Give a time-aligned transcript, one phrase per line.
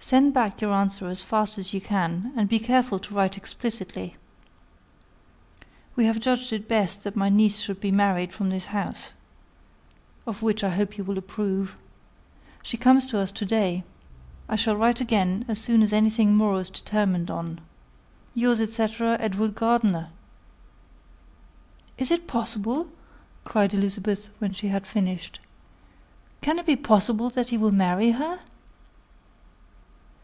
[0.00, 4.16] Send back your answer as soon as you can, and be careful to write explicitly.
[5.96, 9.12] We have judged it best that my niece should be married from this house,
[10.24, 11.76] of which I hope you will approve.
[12.62, 13.82] She comes to us to day.
[14.48, 17.60] I shall write again as soon as anything more is determined on.
[18.34, 19.18] Yours, etc.
[19.20, 19.48] "EDW.
[19.56, 20.08] GARDINER."
[21.98, 22.88] "Is it possible?"
[23.44, 25.40] cried Elizabeth, when she had finished.
[26.40, 28.38] "Can it be possible that he will marry her?"